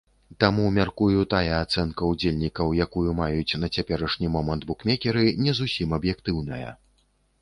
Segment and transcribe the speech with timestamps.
[0.43, 6.69] Таму, мяркую, тая ацэнка ўдзельнікаў, якую маюць на цяперашні момант букмекеры, не зусім аб'ектыўная.